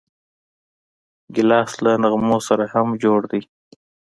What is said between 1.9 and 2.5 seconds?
نغمو